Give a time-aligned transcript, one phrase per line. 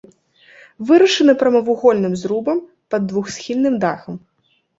[0.91, 2.57] Вырашана прамавугольным зрубам
[2.95, 4.15] пад двухсхільным дахам.